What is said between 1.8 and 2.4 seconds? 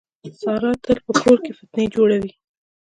جوړوي.